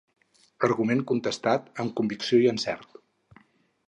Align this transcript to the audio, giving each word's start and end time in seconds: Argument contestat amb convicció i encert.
Argument 0.67 1.03
contestat 1.11 1.69
amb 1.83 1.93
convicció 1.99 2.39
i 2.45 2.47
encert. 2.53 2.99